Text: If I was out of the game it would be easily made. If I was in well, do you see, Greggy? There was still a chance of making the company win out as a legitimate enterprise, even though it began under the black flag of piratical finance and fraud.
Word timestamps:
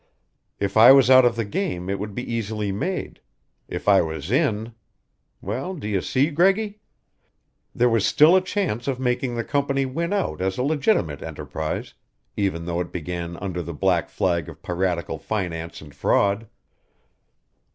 If 0.59 0.77
I 0.77 0.91
was 0.91 1.11
out 1.11 1.25
of 1.25 1.35
the 1.35 1.45
game 1.45 1.87
it 1.87 1.99
would 1.99 2.15
be 2.15 2.23
easily 2.33 2.71
made. 2.71 3.21
If 3.67 3.87
I 3.87 4.01
was 4.01 4.31
in 4.31 4.73
well, 5.41 5.75
do 5.75 5.87
you 5.87 6.01
see, 6.01 6.31
Greggy? 6.31 6.79
There 7.75 7.87
was 7.87 8.03
still 8.03 8.35
a 8.35 8.41
chance 8.41 8.87
of 8.87 8.99
making 8.99 9.35
the 9.35 9.43
company 9.43 9.85
win 9.85 10.11
out 10.11 10.41
as 10.41 10.57
a 10.57 10.63
legitimate 10.63 11.21
enterprise, 11.21 11.93
even 12.35 12.65
though 12.65 12.79
it 12.81 12.91
began 12.91 13.37
under 13.37 13.61
the 13.61 13.75
black 13.75 14.09
flag 14.09 14.49
of 14.49 14.63
piratical 14.63 15.19
finance 15.19 15.81
and 15.81 15.93
fraud. 15.93 16.47